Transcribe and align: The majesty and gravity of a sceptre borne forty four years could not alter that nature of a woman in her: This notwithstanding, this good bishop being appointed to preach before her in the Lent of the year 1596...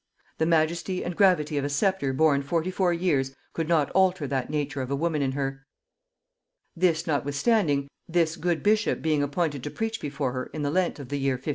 The 0.39 0.47
majesty 0.47 1.05
and 1.05 1.15
gravity 1.15 1.59
of 1.59 1.63
a 1.63 1.69
sceptre 1.69 2.11
borne 2.11 2.41
forty 2.41 2.71
four 2.71 2.91
years 2.91 3.35
could 3.53 3.67
not 3.69 3.91
alter 3.91 4.25
that 4.25 4.49
nature 4.49 4.81
of 4.81 4.89
a 4.89 4.95
woman 4.95 5.21
in 5.21 5.33
her: 5.33 5.67
This 6.75 7.05
notwithstanding, 7.05 7.87
this 8.09 8.35
good 8.35 8.63
bishop 8.63 9.03
being 9.03 9.21
appointed 9.21 9.61
to 9.63 9.69
preach 9.69 10.01
before 10.01 10.31
her 10.31 10.47
in 10.53 10.63
the 10.63 10.71
Lent 10.71 10.97
of 10.97 11.09
the 11.09 11.17
year 11.17 11.33
1596... 11.33 11.49